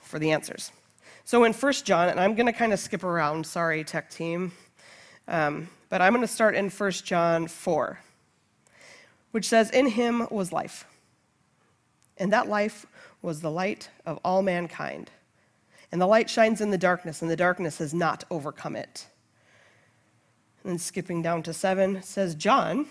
for 0.02 0.20
the 0.20 0.32
answers. 0.32 0.72
So 1.24 1.44
in 1.44 1.54
1 1.54 1.74
John, 1.84 2.10
and 2.10 2.20
I'm 2.20 2.36
going 2.36 2.46
to 2.46 2.54
kind 2.54 2.72
of 2.72 2.80
skip 2.80 3.04
around, 3.04 3.48
sorry, 3.48 3.84
tech 3.84 4.12
team. 4.12 4.52
Um, 5.28 5.70
but 5.90 6.02
I'm 6.02 6.14
going 6.14 6.26
to 6.26 6.32
start 6.32 6.56
in 6.56 6.70
1 6.70 6.92
John 6.92 7.48
4. 7.48 8.00
which 9.32 9.48
says, 9.48 9.70
In 9.72 9.88
him 9.88 10.28
was 10.32 10.54
life, 10.54 10.86
and 12.18 12.32
that 12.32 12.48
life 12.48 12.86
was 13.22 13.42
the 13.42 13.52
light 13.52 13.90
of 14.06 14.20
all 14.24 14.42
mankind. 14.42 15.12
And 15.92 16.02
the 16.02 16.08
light 16.08 16.30
shines 16.30 16.62
in 16.62 16.72
the 16.72 16.78
darkness, 16.78 17.22
and 17.22 17.30
the 17.30 17.36
darkness 17.36 17.80
has 17.80 17.94
not 17.94 18.24
overcome 18.30 18.76
it. 18.76 19.08
And 20.64 20.72
then 20.72 20.80
skipping 20.80 21.22
down 21.22 21.44
to 21.44 21.54
seven, 21.54 22.02
says, 22.02 22.36
John 22.36 22.88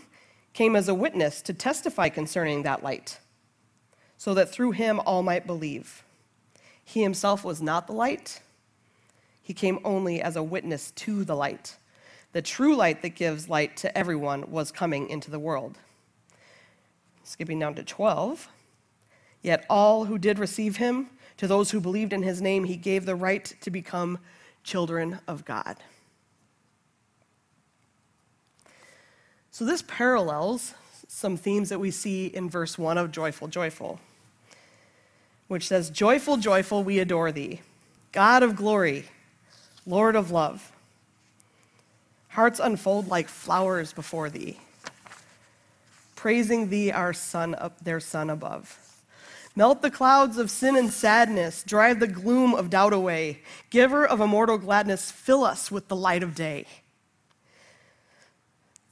came 0.52 0.76
as 0.76 0.88
a 0.88 0.94
witness 0.94 1.42
to 1.42 1.52
testify 1.52 2.08
concerning 2.08 2.62
that 2.62 2.82
light, 2.82 3.18
so 4.16 4.34
that 4.34 4.50
through 4.50 4.72
him 4.72 5.00
all 5.00 5.22
might 5.22 5.46
believe. 5.46 6.04
He 6.84 7.02
himself 7.02 7.44
was 7.44 7.62
not 7.62 7.86
the 7.86 7.92
light, 7.92 8.40
he 9.42 9.52
came 9.52 9.78
only 9.84 10.22
as 10.22 10.36
a 10.36 10.42
witness 10.42 10.90
to 10.92 11.24
the 11.24 11.36
light. 11.36 11.76
The 12.34 12.42
true 12.42 12.74
light 12.74 13.00
that 13.02 13.14
gives 13.14 13.48
light 13.48 13.76
to 13.76 13.96
everyone 13.96 14.50
was 14.50 14.72
coming 14.72 15.08
into 15.08 15.30
the 15.30 15.38
world. 15.38 15.78
Skipping 17.22 17.60
down 17.60 17.76
to 17.76 17.84
12. 17.84 18.48
Yet 19.40 19.64
all 19.70 20.06
who 20.06 20.18
did 20.18 20.40
receive 20.40 20.78
him, 20.78 21.10
to 21.36 21.46
those 21.46 21.70
who 21.70 21.80
believed 21.80 22.12
in 22.12 22.24
his 22.24 22.42
name, 22.42 22.64
he 22.64 22.74
gave 22.74 23.06
the 23.06 23.14
right 23.14 23.44
to 23.60 23.70
become 23.70 24.18
children 24.64 25.20
of 25.28 25.44
God. 25.44 25.76
So 29.52 29.64
this 29.64 29.84
parallels 29.86 30.74
some 31.06 31.36
themes 31.36 31.68
that 31.68 31.78
we 31.78 31.92
see 31.92 32.26
in 32.26 32.50
verse 32.50 32.76
1 32.76 32.98
of 32.98 33.12
Joyful, 33.12 33.46
Joyful, 33.46 34.00
which 35.46 35.68
says, 35.68 35.88
Joyful, 35.88 36.38
joyful, 36.38 36.82
we 36.82 36.98
adore 36.98 37.30
thee, 37.30 37.60
God 38.10 38.42
of 38.42 38.56
glory, 38.56 39.04
Lord 39.86 40.16
of 40.16 40.32
love. 40.32 40.72
Hearts 42.34 42.60
unfold 42.60 43.08
like 43.08 43.28
flowers 43.28 43.92
before 43.92 44.30
thee 44.30 44.58
praising 46.24 46.70
thee, 46.70 46.90
our 46.90 47.12
Son, 47.12 47.54
up 47.56 47.78
their 47.84 48.00
Son 48.00 48.30
above. 48.30 48.78
Melt 49.54 49.82
the 49.82 49.90
clouds 49.90 50.38
of 50.38 50.50
sin 50.50 50.74
and 50.74 50.90
sadness, 50.90 51.62
drive 51.62 52.00
the 52.00 52.06
gloom 52.06 52.54
of 52.54 52.70
doubt 52.70 52.94
away. 52.94 53.40
Giver 53.68 54.06
of 54.06 54.22
immortal 54.22 54.56
gladness, 54.56 55.10
fill 55.10 55.44
us 55.44 55.70
with 55.70 55.88
the 55.88 55.94
light 55.94 56.22
of 56.22 56.34
day. 56.34 56.64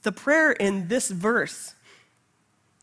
The 0.03 0.13
prayer 0.13 0.53
in 0.53 0.89
this 0.89 1.09
verse 1.09 1.75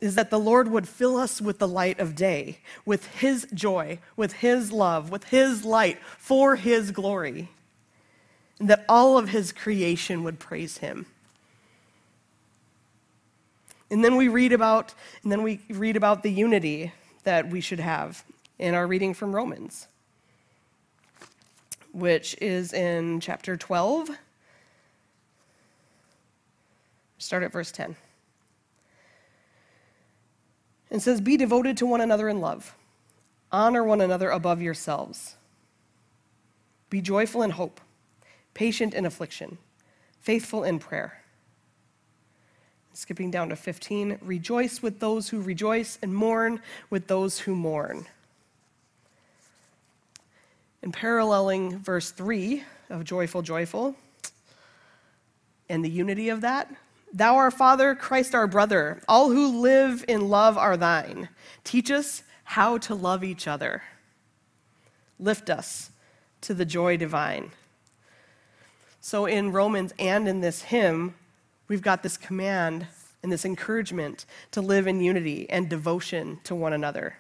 is 0.02 0.16
that 0.16 0.32
the 0.32 0.40
Lord 0.40 0.72
would 0.72 0.88
fill 0.88 1.16
us 1.16 1.40
with 1.40 1.60
the 1.60 1.68
light 1.68 2.00
of 2.00 2.16
day, 2.16 2.58
with 2.88 3.06
His 3.06 3.46
joy, 3.54 4.00
with 4.18 4.34
His 4.34 4.72
love, 4.72 5.12
with 5.12 5.26
His 5.26 5.64
light, 5.64 6.00
for 6.18 6.56
His 6.56 6.90
glory, 6.90 7.50
and 8.60 8.70
that 8.70 8.86
all 8.88 9.18
of 9.18 9.30
His 9.30 9.52
creation 9.52 10.24
would 10.24 10.40
praise 10.40 10.78
Him. 10.78 11.06
And 13.90 14.04
then 14.04 14.18
we 14.18 14.28
read 14.28 14.54
about, 14.54 14.94
and 15.24 15.32
then 15.32 15.42
we 15.42 15.62
read 15.70 15.96
about 15.96 16.22
the 16.22 16.32
unity 16.32 16.94
that 17.24 17.50
we 17.50 17.62
should 17.62 17.80
have 17.80 18.24
in 18.60 18.76
our 18.76 18.86
reading 18.86 19.14
from 19.14 19.36
Romans, 19.36 19.88
which 21.92 22.36
is 22.40 22.74
in 22.74 23.20
chapter 23.20 23.58
12. 23.58 24.10
Start 27.18 27.44
at 27.44 27.52
verse 27.52 27.72
10. 27.72 27.96
It 30.92 31.02
says, 31.02 31.22
Be 31.22 31.38
devoted 31.38 31.78
to 31.78 31.86
one 31.86 32.02
another 32.02 32.30
in 32.30 32.40
love, 32.42 32.76
honor 33.52 33.84
one 33.84 34.02
another 34.02 34.30
above 34.30 34.62
yourselves. 34.62 35.36
Be 36.90 37.02
joyful 37.02 37.44
in 37.44 37.52
hope, 37.52 37.80
patient 38.54 38.94
in 38.94 39.06
affliction, 39.06 39.58
faithful 40.22 40.64
in 40.64 40.80
prayer. 40.80 41.24
Skipping 42.94 43.32
down 43.32 43.50
to 43.50 43.56
15, 43.56 44.20
rejoice 44.22 44.82
with 44.82 45.00
those 45.00 45.30
who 45.30 45.42
rejoice 45.42 45.98
and 46.02 46.14
mourn 46.14 46.62
with 46.90 47.08
those 47.08 47.40
who 47.40 47.56
mourn. 47.56 48.08
And 50.82 50.94
paralleling 50.94 51.80
verse 51.80 52.12
3 52.12 52.64
of 52.90 53.04
Joyful, 53.04 53.42
Joyful, 53.42 53.96
and 55.70 55.86
the 55.86 55.90
unity 55.90 56.30
of 56.30 56.42
that, 56.42 56.70
Thou 57.12 57.38
our 57.38 57.52
Father, 57.52 57.96
Christ 57.96 58.36
our 58.36 58.48
brother, 58.48 59.02
all 59.08 59.32
who 59.32 59.60
live 59.62 60.06
in 60.08 60.30
love 60.30 60.58
are 60.58 60.78
thine. 60.78 61.30
Teach 61.64 61.90
us 61.90 62.24
how 62.44 62.78
to 62.80 62.94
love 62.94 63.24
each 63.24 63.48
other. 63.48 63.84
Lift 65.20 65.50
us 65.50 65.90
to 66.42 66.54
the 66.54 66.66
joy 66.66 66.98
divine. 66.98 67.52
So 69.02 69.26
in 69.26 69.52
Romans 69.52 69.94
and 69.98 70.28
in 70.28 70.42
this 70.42 70.64
hymn, 70.64 71.16
we've 71.68 71.82
got 71.82 72.04
this 72.04 72.18
command 72.18 72.88
and 73.24 73.32
this 73.32 73.46
encouragement 73.46 74.26
to 74.52 74.62
live 74.62 74.88
in 74.88 75.02
unity 75.02 75.50
and 75.50 75.70
devotion 75.70 76.40
to 76.44 76.56
one 76.56 76.74
another, 76.74 77.18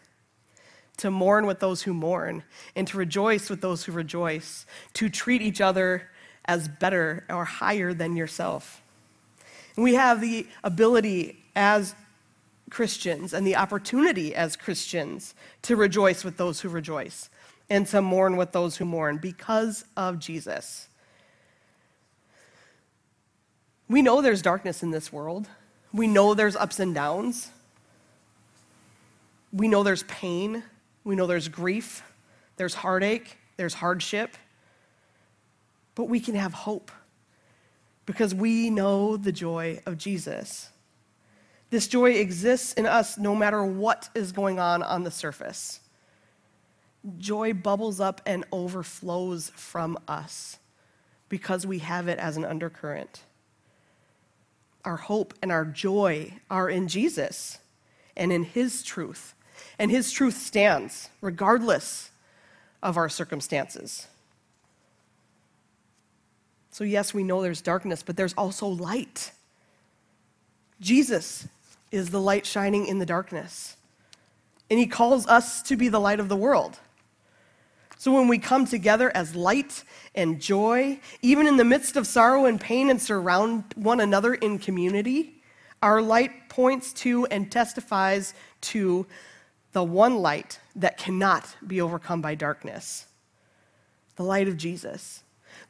to 0.97 1.09
mourn 1.09 1.45
with 1.45 1.59
those 1.59 1.83
who 1.83 1.93
mourn, 1.93 2.43
and 2.75 2.87
to 2.87 2.97
rejoice 2.97 3.49
with 3.49 3.61
those 3.61 3.85
who 3.85 3.91
rejoice, 3.91 4.65
to 4.93 5.09
treat 5.09 5.41
each 5.41 5.61
other 5.61 6.09
as 6.45 6.67
better 6.67 7.25
or 7.29 7.45
higher 7.45 7.93
than 7.93 8.15
yourself. 8.15 8.81
And 9.75 9.83
we 9.83 9.93
have 9.95 10.19
the 10.19 10.47
ability 10.63 11.43
as 11.55 11.95
Christians 12.69 13.33
and 13.33 13.47
the 13.47 13.55
opportunity 13.55 14.35
as 14.35 14.57
Christians 14.57 15.33
to 15.61 15.75
rejoice 15.75 16.25
with 16.25 16.37
those 16.37 16.59
who 16.59 16.69
rejoice 16.69 17.29
and 17.69 17.87
to 17.87 18.01
mourn 18.01 18.35
with 18.35 18.51
those 18.51 18.77
who 18.77 18.85
mourn 18.85 19.17
because 19.17 19.85
of 19.95 20.19
Jesus. 20.19 20.88
We 23.89 24.03
know 24.03 24.21
there's 24.21 24.43
darkness 24.43 24.83
in 24.83 24.91
this 24.91 25.11
world. 25.11 25.47
We 25.91 26.05
know 26.05 26.35
there's 26.35 26.55
ups 26.55 26.79
and 26.79 26.93
downs. 26.93 27.49
We 29.51 29.67
know 29.67 29.81
there's 29.81 30.03
pain. 30.03 30.63
We 31.03 31.15
know 31.15 31.25
there's 31.25 31.47
grief. 31.47 32.03
There's 32.57 32.75
heartache. 32.75 33.37
There's 33.57 33.73
hardship. 33.73 34.37
But 35.95 36.05
we 36.05 36.19
can 36.19 36.35
have 36.35 36.53
hope 36.53 36.91
because 38.05 38.33
we 38.35 38.69
know 38.69 39.17
the 39.17 39.31
joy 39.31 39.81
of 39.87 39.97
Jesus. 39.97 40.69
This 41.71 41.87
joy 41.87 42.11
exists 42.11 42.73
in 42.73 42.85
us 42.85 43.17
no 43.17 43.35
matter 43.35 43.63
what 43.63 44.09
is 44.13 44.31
going 44.31 44.59
on 44.59 44.83
on 44.83 45.03
the 45.03 45.11
surface. 45.11 45.79
Joy 47.17 47.53
bubbles 47.53 47.99
up 47.99 48.21
and 48.25 48.45
overflows 48.51 49.51
from 49.55 49.97
us 50.07 50.59
because 51.27 51.65
we 51.65 51.79
have 51.79 52.07
it 52.07 52.19
as 52.19 52.37
an 52.37 52.45
undercurrent 52.45 53.23
our 54.85 54.97
hope 54.97 55.33
and 55.41 55.51
our 55.51 55.65
joy 55.65 56.33
are 56.49 56.69
in 56.69 56.87
Jesus 56.87 57.59
and 58.15 58.31
in 58.31 58.43
His 58.43 58.83
truth. 58.83 59.33
And 59.77 59.91
His 59.91 60.11
truth 60.11 60.37
stands 60.37 61.09
regardless 61.21 62.11
of 62.81 62.97
our 62.97 63.09
circumstances. 63.09 64.07
So, 66.71 66.83
yes, 66.83 67.13
we 67.13 67.23
know 67.23 67.41
there's 67.41 67.61
darkness, 67.61 68.03
but 68.03 68.15
there's 68.15 68.33
also 68.33 68.67
light. 68.67 69.31
Jesus 70.79 71.47
is 71.91 72.09
the 72.09 72.21
light 72.21 72.45
shining 72.45 72.85
in 72.85 72.99
the 72.99 73.05
darkness, 73.05 73.75
and 74.69 74.79
He 74.79 74.87
calls 74.87 75.27
us 75.27 75.61
to 75.63 75.75
be 75.75 75.89
the 75.89 75.99
light 75.99 76.19
of 76.19 76.29
the 76.29 76.37
world. 76.37 76.79
So 77.99 78.13
when 78.13 78.29
we 78.29 78.37
come 78.37 78.65
together 78.65 79.11
as 79.13 79.35
light 79.35 79.83
and 80.15 80.39
joy, 80.39 81.01
even 81.21 81.47
in 81.47 81.57
the 81.57 81.65
midst 81.65 81.97
of 81.97 82.07
sorrow 82.07 82.45
and 82.45 82.59
pain, 82.59 82.89
and 82.89 83.01
surround 83.01 83.65
one 83.75 83.99
another 83.99 84.33
in 84.33 84.57
community, 84.57 85.43
our 85.83 86.01
light 86.01 86.47
points 86.47 86.93
to 86.93 87.25
and 87.25 87.51
testifies 87.51 88.33
to 88.61 89.05
the 89.73 89.83
one 89.83 90.15
light 90.15 90.61
that 90.77 90.97
cannot 90.97 91.53
be 91.67 91.81
overcome 91.81 92.21
by 92.21 92.35
darkness 92.35 93.05
the 94.15 94.23
light 94.23 94.47
of 94.47 94.55
Jesus, 94.57 95.23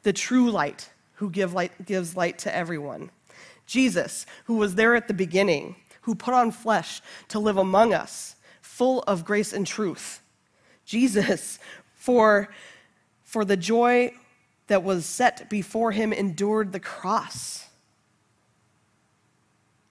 the 0.04 0.12
true 0.12 0.50
light 0.50 0.90
who 1.14 1.30
give 1.30 1.52
light, 1.52 1.84
gives 1.84 2.16
light 2.16 2.38
to 2.38 2.54
everyone. 2.54 3.10
Jesus, 3.66 4.24
who 4.44 4.54
was 4.54 4.76
there 4.76 4.94
at 4.94 5.08
the 5.08 5.14
beginning, 5.14 5.76
who 6.02 6.14
put 6.16 6.34
on 6.34 6.50
flesh 6.52 7.00
to 7.28 7.40
live 7.40 7.56
among 7.56 7.92
us, 7.92 8.36
full 8.60 9.02
of 9.02 9.24
grace 9.24 9.52
and 9.52 9.66
truth. 9.66 10.22
Jesus, 10.84 11.60
for, 12.00 12.48
for 13.22 13.44
the 13.44 13.58
joy 13.58 14.10
that 14.68 14.82
was 14.82 15.04
set 15.04 15.50
before 15.50 15.92
him 15.92 16.14
endured 16.14 16.72
the 16.72 16.80
cross 16.80 17.68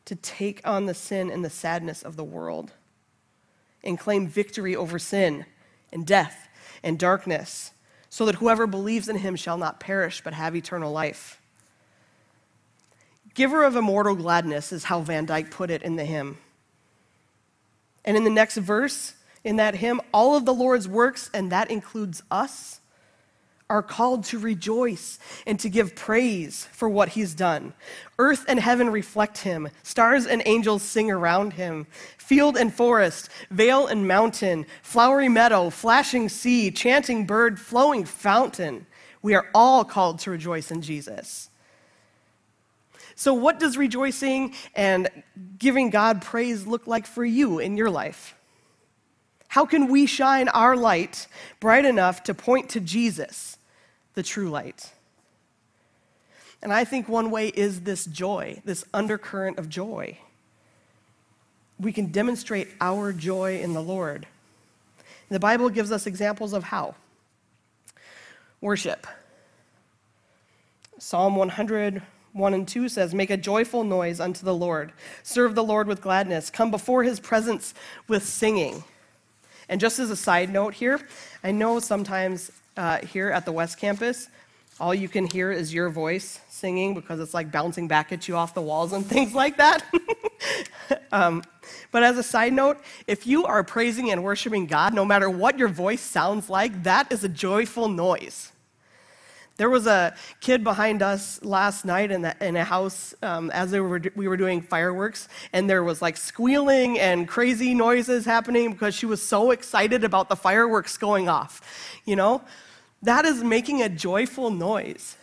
to 0.05 0.15
take 0.15 0.59
on 0.67 0.87
the 0.87 0.95
sin 0.95 1.29
and 1.29 1.45
the 1.45 1.51
sadness 1.51 2.01
of 2.01 2.15
the 2.15 2.23
world 2.23 2.71
and 3.83 3.99
claim 3.99 4.27
victory 4.27 4.75
over 4.75 4.97
sin 4.97 5.45
and 5.93 6.07
death 6.07 6.49
and 6.81 6.97
darkness, 6.97 7.73
so 8.09 8.25
that 8.25 8.35
whoever 8.35 8.65
believes 8.65 9.07
in 9.07 9.17
him 9.17 9.35
shall 9.35 9.59
not 9.59 9.79
perish 9.79 10.21
but 10.23 10.33
have 10.33 10.55
eternal 10.55 10.91
life. 10.91 11.39
Giver 13.35 13.63
of 13.63 13.75
immortal 13.75 14.15
gladness 14.15 14.71
is 14.71 14.85
how 14.85 15.01
Van 15.01 15.27
Dyke 15.27 15.51
put 15.51 15.69
it 15.69 15.83
in 15.83 15.95
the 15.95 16.05
hymn. 16.05 16.39
And 18.03 18.17
in 18.17 18.23
the 18.23 18.31
next 18.31 18.57
verse, 18.57 19.13
in 19.43 19.57
that 19.57 19.75
hymn, 19.75 20.01
all 20.13 20.35
of 20.35 20.45
the 20.45 20.53
Lord's 20.53 20.87
works, 20.87 21.29
and 21.33 21.51
that 21.51 21.71
includes 21.71 22.21
us, 22.29 22.79
are 23.69 23.83
called 23.83 24.23
to 24.23 24.39
rejoice 24.39 25.19
and 25.45 25.59
to 25.59 25.69
give 25.69 25.95
praise 25.95 26.65
for 26.71 26.89
what 26.89 27.09
he's 27.09 27.35
done. 27.35 27.73
Earth 28.17 28.43
and 28.47 28.59
heaven 28.59 28.89
reflect 28.89 29.37
him, 29.39 29.69
stars 29.83 30.25
and 30.25 30.41
angels 30.47 30.81
sing 30.81 31.11
around 31.11 31.53
him. 31.53 31.85
Field 32.17 32.57
and 32.57 32.73
forest, 32.73 33.29
vale 33.51 33.85
and 33.85 34.07
mountain, 34.07 34.65
flowery 34.81 35.29
meadow, 35.29 35.69
flashing 35.69 36.29
sea, 36.29 36.71
chanting 36.71 37.25
bird, 37.25 37.59
flowing 37.59 38.05
fountain. 38.05 38.87
We 39.21 39.35
are 39.35 39.47
all 39.53 39.83
called 39.85 40.19
to 40.19 40.31
rejoice 40.31 40.71
in 40.71 40.81
Jesus. 40.81 41.49
So, 43.15 43.33
what 43.33 43.59
does 43.59 43.77
rejoicing 43.77 44.55
and 44.75 45.09
giving 45.57 45.89
God 45.89 46.21
praise 46.21 46.65
look 46.65 46.87
like 46.87 47.05
for 47.05 47.25
you 47.25 47.59
in 47.59 47.77
your 47.77 47.89
life? 47.89 48.33
How 49.49 49.65
can 49.65 49.87
we 49.87 50.05
shine 50.05 50.47
our 50.47 50.75
light 50.75 51.27
bright 51.59 51.83
enough 51.83 52.23
to 52.23 52.33
point 52.33 52.69
to 52.69 52.79
Jesus, 52.79 53.57
the 54.13 54.23
true 54.23 54.49
light? 54.49 54.91
And 56.61 56.71
I 56.71 56.83
think 56.83 57.09
one 57.09 57.31
way 57.31 57.47
is 57.47 57.81
this 57.81 58.05
joy, 58.05 58.61
this 58.63 58.85
undercurrent 58.93 59.57
of 59.57 59.67
joy. 59.67 60.19
We 61.79 61.91
can 61.91 62.07
demonstrate 62.07 62.67
our 62.79 63.11
joy 63.11 63.59
in 63.59 63.73
the 63.73 63.81
Lord. 63.81 64.27
The 65.29 65.39
Bible 65.39 65.69
gives 65.69 65.91
us 65.91 66.05
examples 66.05 66.53
of 66.53 66.65
how. 66.65 66.95
Worship. 68.61 69.07
Psalm 70.99 71.35
100, 71.35 72.03
1 72.33 72.53
and 72.53 72.67
2 72.67 72.89
says, 72.89 73.15
Make 73.15 73.31
a 73.31 73.37
joyful 73.37 73.83
noise 73.83 74.19
unto 74.19 74.45
the 74.45 74.53
Lord. 74.53 74.91
Serve 75.23 75.55
the 75.55 75.63
Lord 75.63 75.87
with 75.87 76.01
gladness. 76.01 76.51
Come 76.51 76.69
before 76.69 77.03
his 77.03 77.19
presence 77.19 77.73
with 78.07 78.23
singing. 78.23 78.83
And 79.69 79.79
just 79.79 79.99
as 79.99 80.09
a 80.09 80.15
side 80.15 80.51
note 80.51 80.73
here, 80.73 80.99
I 81.43 81.51
know 81.51 81.79
sometimes 81.79 82.51
uh, 82.75 82.97
here 82.99 83.29
at 83.29 83.45
the 83.45 83.51
West 83.51 83.77
Campus, 83.79 84.27
all 84.79 84.95
you 84.95 85.07
can 85.07 85.27
hear 85.27 85.51
is 85.51 85.73
your 85.73 85.89
voice 85.89 86.39
singing 86.49 86.93
because 86.93 87.19
it's 87.19 87.33
like 87.33 87.51
bouncing 87.51 87.87
back 87.87 88.11
at 88.11 88.27
you 88.27 88.35
off 88.35 88.53
the 88.53 88.61
walls 88.61 88.93
and 88.93 89.05
things 89.15 89.33
like 89.33 89.57
that. 89.57 89.83
um, 91.11 91.43
but 91.91 92.03
as 92.03 92.17
a 92.17 92.23
side 92.23 92.53
note, 92.53 92.79
if 93.05 93.27
you 93.27 93.45
are 93.45 93.63
praising 93.63 94.11
and 94.11 94.23
worshiping 94.23 94.65
God, 94.65 94.93
no 94.93 95.05
matter 95.05 95.29
what 95.29 95.59
your 95.59 95.67
voice 95.67 96.01
sounds 96.01 96.49
like, 96.49 96.83
that 96.83 97.11
is 97.11 97.23
a 97.23 97.29
joyful 97.29 97.87
noise. 97.87 98.51
There 99.59 99.69
was 99.69 99.87
a 99.87 100.15
kid 100.39 100.63
behind 100.63 101.01
us 101.01 101.43
last 101.43 101.83
night 101.83 102.11
in, 102.11 102.21
the, 102.21 102.33
in 102.39 102.55
a 102.55 102.63
house 102.63 103.13
um, 103.21 103.51
as 103.51 103.73
were, 103.73 104.01
we 104.15 104.29
were 104.29 104.37
doing 104.37 104.61
fireworks, 104.61 105.27
and 105.51 105.69
there 105.69 105.83
was 105.83 106.01
like 106.01 106.15
squealing 106.15 106.97
and 106.97 107.27
crazy 107.27 107.73
noises 107.73 108.23
happening 108.23 108.71
because 108.71 108.95
she 108.95 109.05
was 109.05 109.21
so 109.21 109.51
excited 109.51 110.05
about 110.05 110.29
the 110.29 110.37
fireworks 110.37 110.97
going 110.97 111.27
off. 111.27 111.99
You 112.05 112.15
know, 112.15 112.41
that 113.01 113.25
is 113.25 113.43
making 113.43 113.81
a 113.81 113.89
joyful 113.89 114.49
noise. 114.49 115.17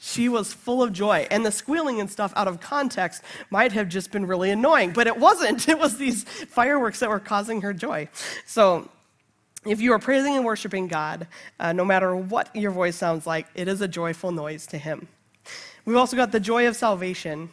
She 0.00 0.26
was 0.26 0.54
full 0.54 0.82
of 0.82 0.94
joy. 0.94 1.26
And 1.30 1.44
the 1.44 1.52
squealing 1.52 2.00
and 2.00 2.10
stuff 2.10 2.32
out 2.34 2.48
of 2.48 2.62
context 2.62 3.22
might 3.50 3.72
have 3.72 3.90
just 3.90 4.10
been 4.10 4.24
really 4.24 4.48
annoying, 4.48 4.94
but 4.94 5.06
it 5.06 5.18
wasn't. 5.18 5.68
It 5.72 5.78
was 5.78 5.98
these 5.98 6.24
fireworks 6.24 7.00
that 7.00 7.10
were 7.10 7.20
causing 7.20 7.60
her 7.60 7.74
joy. 7.74 8.08
So 8.46 8.88
if 9.64 9.80
you 9.80 9.92
are 9.92 9.98
praising 9.98 10.36
and 10.36 10.44
worshiping 10.44 10.88
God, 10.88 11.26
uh, 11.60 11.72
no 11.72 11.84
matter 11.84 12.16
what 12.16 12.54
your 12.54 12.70
voice 12.70 12.96
sounds 12.96 13.26
like, 13.26 13.46
it 13.54 13.68
is 13.68 13.80
a 13.80 13.88
joyful 13.88 14.32
noise 14.32 14.66
to 14.68 14.78
Him. 14.78 15.08
We've 15.84 15.96
also 15.96 16.16
got 16.16 16.32
the 16.32 16.40
joy 16.40 16.66
of 16.66 16.76
salvation. 16.76 17.50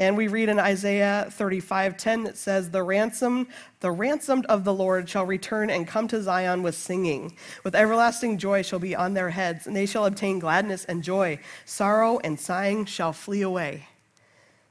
And 0.00 0.16
we 0.16 0.28
read 0.28 0.48
in 0.48 0.60
Isaiah 0.60 1.26
35:10 1.30 2.22
that 2.22 2.36
says, 2.36 2.70
"The 2.70 2.84
ransom, 2.84 3.48
the 3.80 3.90
ransomed 3.90 4.46
of 4.46 4.62
the 4.62 4.72
Lord 4.72 5.08
shall 5.10 5.26
return 5.26 5.70
and 5.70 5.88
come 5.88 6.06
to 6.08 6.22
Zion 6.22 6.62
with 6.62 6.76
singing. 6.76 7.36
With 7.64 7.74
everlasting 7.74 8.38
joy 8.38 8.62
shall 8.62 8.78
be 8.78 8.94
on 8.94 9.14
their 9.14 9.30
heads, 9.30 9.66
and 9.66 9.74
they 9.74 9.86
shall 9.86 10.06
obtain 10.06 10.38
gladness 10.38 10.84
and 10.84 11.02
joy. 11.02 11.40
Sorrow 11.64 12.20
and 12.22 12.38
sighing 12.38 12.84
shall 12.84 13.12
flee 13.12 13.42
away." 13.42 13.88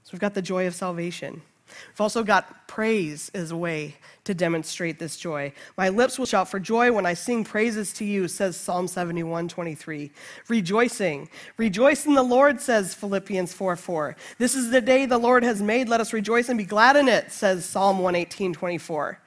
So 0.04 0.12
we've 0.14 0.22
got 0.22 0.34
the 0.34 0.42
joy 0.42 0.66
of 0.66 0.76
salvation. 0.76 1.42
We've 1.90 2.02
also 2.02 2.24
got 2.24 2.68
praise 2.68 3.32
as 3.34 3.52
a 3.52 3.58
way 3.58 3.96
to 4.24 4.34
demonstrate 4.34 5.00
this 5.00 5.18
joy. 5.18 5.54
My 5.78 5.90
lips 5.90 6.20
will 6.20 6.26
shout 6.26 6.50
for 6.50 6.60
joy 6.60 6.92
when 6.92 7.06
I 7.06 7.14
sing 7.14 7.44
praises 7.44 7.94
to 7.94 8.06
you, 8.06 8.28
says 8.28 8.58
Psalm 8.58 8.88
71 8.88 9.48
23. 9.48 10.12
Rejoicing. 10.48 11.30
Rejoice 11.58 12.06
in 12.06 12.14
the 12.14 12.24
Lord, 12.24 12.60
says 12.62 12.94
Philippians 12.94 13.54
4 13.54 13.76
4. 13.76 14.16
This 14.38 14.56
is 14.56 14.70
the 14.70 14.82
day 14.82 15.06
the 15.06 15.18
Lord 15.18 15.44
has 15.44 15.62
made. 15.62 15.90
Let 15.90 16.02
us 16.02 16.14
rejoice 16.14 16.50
and 16.50 16.58
be 16.58 16.66
glad 16.66 16.96
in 16.96 17.08
it, 17.08 17.32
says 17.32 17.66
Psalm 17.66 18.00
118 18.00 18.54
24. 18.54 19.22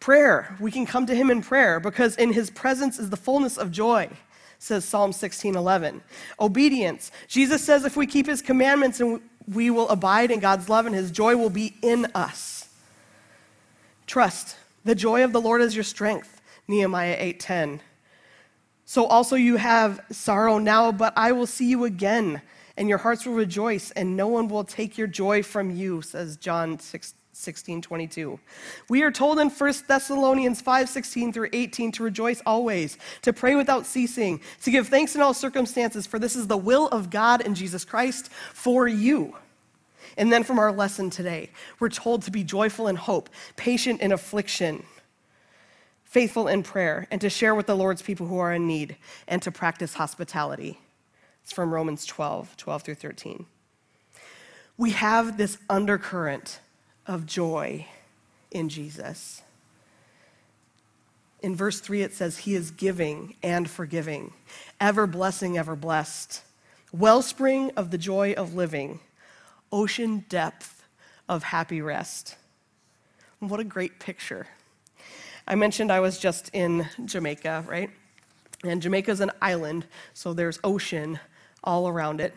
Prayer. 0.00 0.56
We 0.60 0.70
can 0.70 0.84
come 0.84 1.06
to 1.06 1.14
him 1.14 1.30
in 1.30 1.42
prayer 1.42 1.78
because 1.78 2.16
in 2.16 2.32
his 2.32 2.50
presence 2.50 2.98
is 2.98 3.10
the 3.10 3.16
fullness 3.16 3.56
of 3.56 3.70
joy 3.70 4.10
says 4.62 4.84
Psalm 4.84 5.12
16 5.12 5.56
11. 5.56 6.00
Obedience. 6.38 7.10
Jesus 7.26 7.64
says 7.64 7.84
if 7.84 7.96
we 7.96 8.06
keep 8.06 8.26
his 8.26 8.40
commandments 8.40 9.00
and 9.00 9.20
we 9.46 9.70
will 9.70 9.88
abide 9.88 10.30
in 10.30 10.40
God's 10.40 10.68
love 10.68 10.86
and 10.86 10.94
his 10.94 11.10
joy 11.10 11.36
will 11.36 11.50
be 11.50 11.74
in 11.82 12.06
us. 12.14 12.68
Trust. 14.06 14.56
The 14.84 14.94
joy 14.94 15.24
of 15.24 15.32
the 15.32 15.40
Lord 15.40 15.60
is 15.62 15.74
your 15.74 15.84
strength. 15.84 16.40
Nehemiah 16.68 17.16
8:10. 17.18 17.80
So 18.84 19.06
also 19.06 19.36
you 19.36 19.56
have 19.56 20.00
sorrow 20.10 20.58
now, 20.58 20.92
but 20.92 21.12
I 21.16 21.32
will 21.32 21.46
see 21.46 21.66
you 21.66 21.84
again, 21.84 22.42
and 22.76 22.88
your 22.88 22.98
hearts 22.98 23.24
will 23.24 23.34
rejoice, 23.34 23.90
and 23.92 24.16
no 24.16 24.26
one 24.26 24.48
will 24.48 24.64
take 24.64 24.98
your 24.98 25.06
joy 25.06 25.42
from 25.42 25.70
you, 25.70 26.02
says 26.02 26.36
John 26.36 26.78
6, 26.78 27.14
16, 27.42 27.82
22. 27.82 28.40
We 28.88 29.02
are 29.02 29.10
told 29.10 29.38
in 29.38 29.50
1 29.50 29.74
Thessalonians 29.86 30.60
5, 30.60 30.88
16 30.88 31.32
through 31.32 31.48
18 31.52 31.92
to 31.92 32.02
rejoice 32.02 32.40
always, 32.46 32.96
to 33.22 33.32
pray 33.32 33.54
without 33.54 33.84
ceasing, 33.84 34.40
to 34.62 34.70
give 34.70 34.88
thanks 34.88 35.14
in 35.14 35.20
all 35.20 35.34
circumstances, 35.34 36.06
for 36.06 36.18
this 36.18 36.36
is 36.36 36.46
the 36.46 36.56
will 36.56 36.88
of 36.88 37.10
God 37.10 37.40
in 37.40 37.54
Jesus 37.54 37.84
Christ 37.84 38.30
for 38.32 38.88
you. 38.88 39.36
And 40.16 40.32
then 40.32 40.44
from 40.44 40.58
our 40.58 40.72
lesson 40.72 41.10
today, 41.10 41.50
we're 41.80 41.88
told 41.88 42.22
to 42.22 42.30
be 42.30 42.44
joyful 42.44 42.88
in 42.88 42.96
hope, 42.96 43.30
patient 43.56 44.00
in 44.00 44.12
affliction, 44.12 44.84
faithful 46.04 46.48
in 46.48 46.62
prayer, 46.62 47.06
and 47.10 47.20
to 47.20 47.30
share 47.30 47.54
with 47.54 47.66
the 47.66 47.76
Lord's 47.76 48.02
people 48.02 48.26
who 48.26 48.38
are 48.38 48.52
in 48.52 48.66
need, 48.66 48.96
and 49.26 49.40
to 49.42 49.50
practice 49.50 49.94
hospitality. 49.94 50.78
It's 51.42 51.52
from 51.52 51.72
Romans 51.72 52.04
12, 52.06 52.56
12 52.56 52.82
through 52.82 52.94
13. 52.94 53.46
We 54.76 54.90
have 54.90 55.38
this 55.38 55.58
undercurrent 55.68 56.60
of 57.06 57.26
joy 57.26 57.86
in 58.50 58.68
Jesus. 58.68 59.42
In 61.40 61.56
verse 61.56 61.80
3, 61.80 62.02
it 62.02 62.14
says, 62.14 62.38
He 62.38 62.54
is 62.54 62.70
giving 62.70 63.34
and 63.42 63.68
forgiving, 63.68 64.32
ever 64.80 65.06
blessing, 65.06 65.58
ever 65.58 65.74
blessed, 65.74 66.42
wellspring 66.92 67.70
of 67.76 67.90
the 67.90 67.98
joy 67.98 68.32
of 68.32 68.54
living, 68.54 69.00
ocean 69.72 70.24
depth 70.28 70.84
of 71.28 71.42
happy 71.42 71.82
rest. 71.82 72.36
What 73.40 73.58
a 73.58 73.64
great 73.64 73.98
picture. 73.98 74.46
I 75.48 75.56
mentioned 75.56 75.90
I 75.90 75.98
was 75.98 76.18
just 76.18 76.50
in 76.52 76.88
Jamaica, 77.04 77.64
right? 77.66 77.90
And 78.62 78.80
Jamaica's 78.80 79.20
an 79.20 79.32
island, 79.40 79.86
so 80.14 80.32
there's 80.32 80.60
ocean 80.62 81.18
all 81.64 81.88
around 81.88 82.20
it. 82.20 82.34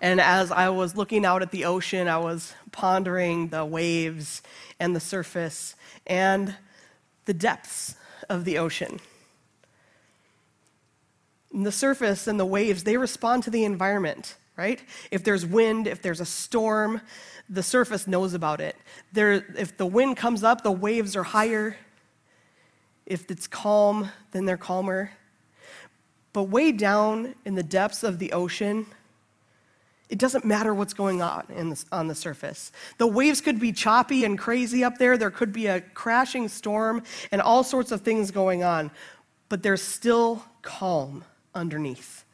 And 0.00 0.20
as 0.20 0.52
I 0.52 0.68
was 0.68 0.96
looking 0.96 1.24
out 1.24 1.42
at 1.42 1.50
the 1.50 1.64
ocean, 1.64 2.06
I 2.06 2.18
was 2.18 2.54
pondering 2.70 3.48
the 3.48 3.64
waves 3.64 4.42
and 4.78 4.94
the 4.94 5.00
surface 5.00 5.74
and 6.06 6.54
the 7.24 7.34
depths 7.34 7.96
of 8.28 8.44
the 8.44 8.58
ocean. 8.58 9.00
And 11.52 11.64
the 11.64 11.72
surface 11.72 12.26
and 12.26 12.38
the 12.38 12.44
waves, 12.44 12.84
they 12.84 12.98
respond 12.98 13.44
to 13.44 13.50
the 13.50 13.64
environment, 13.64 14.36
right? 14.56 14.82
If 15.10 15.24
there's 15.24 15.46
wind, 15.46 15.86
if 15.86 16.02
there's 16.02 16.20
a 16.20 16.26
storm, 16.26 17.00
the 17.48 17.62
surface 17.62 18.06
knows 18.06 18.34
about 18.34 18.60
it. 18.60 18.76
There, 19.12 19.44
if 19.56 19.78
the 19.78 19.86
wind 19.86 20.18
comes 20.18 20.44
up, 20.44 20.62
the 20.62 20.72
waves 20.72 21.16
are 21.16 21.22
higher. 21.22 21.76
If 23.06 23.30
it's 23.30 23.46
calm, 23.46 24.10
then 24.32 24.44
they're 24.44 24.58
calmer. 24.58 25.12
But 26.34 26.44
way 26.44 26.72
down 26.72 27.34
in 27.46 27.54
the 27.54 27.62
depths 27.62 28.02
of 28.02 28.18
the 28.18 28.32
ocean, 28.32 28.86
it 30.08 30.18
doesn't 30.18 30.44
matter 30.44 30.72
what's 30.72 30.94
going 30.94 31.20
on 31.20 31.44
the, 31.48 31.84
on 31.90 32.06
the 32.06 32.14
surface. 32.14 32.70
The 32.98 33.06
waves 33.06 33.40
could 33.40 33.58
be 33.58 33.72
choppy 33.72 34.24
and 34.24 34.38
crazy 34.38 34.84
up 34.84 34.98
there. 34.98 35.16
There 35.16 35.30
could 35.30 35.52
be 35.52 35.66
a 35.66 35.80
crashing 35.80 36.48
storm 36.48 37.02
and 37.32 37.42
all 37.42 37.64
sorts 37.64 37.90
of 37.90 38.02
things 38.02 38.30
going 38.30 38.62
on, 38.62 38.92
but 39.48 39.62
there's 39.62 39.82
still 39.82 40.44
calm 40.62 41.24
underneath. 41.54 42.24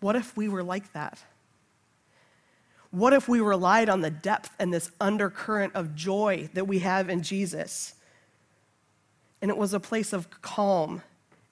What 0.00 0.16
if 0.16 0.36
we 0.36 0.48
were 0.48 0.64
like 0.64 0.92
that? 0.92 1.22
What 2.90 3.12
if 3.12 3.28
we 3.28 3.40
relied 3.40 3.88
on 3.88 4.00
the 4.00 4.10
depth 4.10 4.50
and 4.58 4.72
this 4.72 4.90
undercurrent 5.00 5.74
of 5.74 5.94
joy 5.94 6.48
that 6.54 6.66
we 6.66 6.80
have 6.80 7.08
in 7.08 7.22
Jesus? 7.22 7.94
And 9.42 9.50
it 9.50 9.56
was 9.56 9.74
a 9.74 9.80
place 9.80 10.12
of 10.12 10.28
calm 10.42 11.02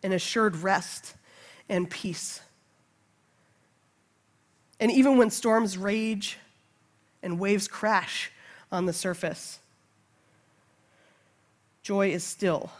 and 0.02 0.12
assured 0.12 0.56
rest 0.56 1.14
and 1.68 1.88
peace. 1.88 2.40
And 4.80 4.90
even 4.90 5.16
when 5.16 5.30
storms 5.30 5.78
rage 5.78 6.38
and 7.22 7.38
waves 7.38 7.68
crash 7.68 8.30
on 8.72 8.86
the 8.86 8.92
surface, 8.92 9.58
joy 11.82 12.10
is 12.10 12.24
still 12.24 12.70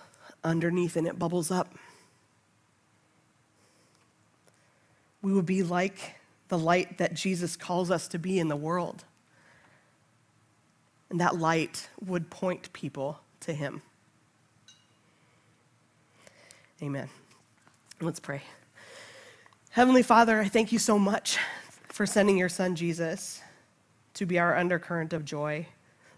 underneath 0.43 0.97
and 0.97 1.07
it 1.07 1.19
bubbles 1.19 1.51
up. 1.51 1.75
we 5.25 5.33
would 5.33 5.47
be 5.47 5.63
like 5.63 6.17
the 6.49 6.59
light 6.59 6.99
that 6.99 7.15
Jesus 7.15 7.57
calls 7.57 7.91
us 7.91 8.07
to 8.09 8.19
be 8.19 8.39
in 8.39 8.49
the 8.49 8.57
world. 8.57 9.05
And 11.09 11.19
that 11.19 11.37
light 11.37 11.89
would 12.05 12.29
point 12.29 12.73
people 12.75 13.19
to 13.41 13.55
him. 13.55 13.81
Amen. 16.83 17.09
Let's 18.01 18.21
pray. 18.21 18.43
Heavenly 19.71 20.03
Father, 20.03 20.41
I 20.41 20.49
thank 20.49 20.73
you 20.73 20.79
so 20.79 20.99
much 20.99 21.39
for 21.95 22.07
sending 22.07 22.37
your 22.37 22.49
son 22.49 22.75
Jesus 22.75 23.41
to 24.15 24.27
be 24.27 24.37
our 24.37 24.57
undercurrent 24.57 25.13
of 25.13 25.25
joy. 25.25 25.65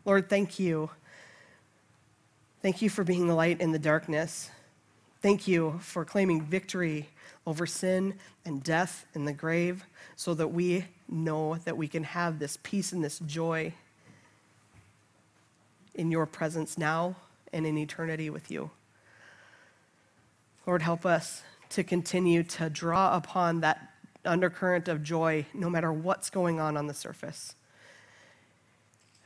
Lord, 0.06 0.26
thank 0.26 0.58
you. 0.58 0.88
Thank 2.62 2.80
you 2.80 2.88
for 2.88 3.04
being 3.04 3.26
the 3.26 3.34
light 3.34 3.60
in 3.60 3.72
the 3.72 3.78
darkness. 3.78 4.50
Thank 5.20 5.46
you 5.46 5.78
for 5.82 6.06
claiming 6.06 6.40
victory 6.40 7.10
over 7.46 7.66
sin 7.66 8.14
and 8.46 8.62
death 8.62 9.04
and 9.12 9.28
the 9.28 9.34
grave 9.34 9.84
so 10.16 10.32
that 10.32 10.48
we 10.48 10.86
know 11.10 11.56
that 11.66 11.76
we 11.76 11.88
can 11.88 12.04
have 12.04 12.38
this 12.38 12.56
peace 12.62 12.92
and 12.92 13.04
this 13.04 13.18
joy 13.18 13.74
in 15.94 16.10
your 16.10 16.24
presence 16.24 16.78
now 16.78 17.16
and 17.52 17.66
in 17.66 17.76
eternity 17.76 18.30
with 18.30 18.50
you. 18.50 18.70
Lord, 20.66 20.80
help 20.80 21.04
us 21.04 21.42
to 21.68 21.84
continue 21.84 22.42
to 22.44 22.70
draw 22.70 23.14
upon 23.14 23.60
that 23.60 23.90
undercurrent 24.26 24.88
of 24.88 25.02
joy 25.02 25.46
no 25.54 25.70
matter 25.70 25.92
what's 25.92 26.30
going 26.30 26.60
on 26.60 26.76
on 26.76 26.86
the 26.86 26.94
surface. 26.94 27.54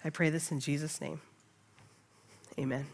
I 0.04 0.10
pray 0.10 0.30
this 0.30 0.50
in 0.50 0.60
Jesus' 0.60 1.00
name. 1.00 1.20
Amen. 2.58 2.86